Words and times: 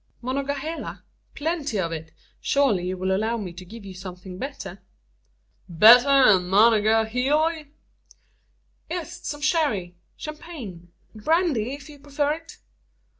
"Monongahela? 0.23 1.03
plenty 1.35 1.77
of 1.79 1.91
it. 1.91 2.11
Surely 2.39 2.87
you 2.87 2.97
will 2.97 3.15
allow 3.15 3.37
me 3.37 3.53
to 3.53 3.63
give 3.63 3.85
you 3.85 3.93
something 3.93 4.39
better?" 4.39 4.79
"Better 5.69 6.09
'n 6.09 6.49
Monongaheely!" 6.49 7.67
"Yes. 8.89 9.19
Some 9.27 9.41
sherry 9.41 9.93
champagne 10.17 10.91
brandy 11.13 11.73
if 11.75 11.87
you 11.87 11.99
prefer 11.99 12.31
it." 12.31 12.57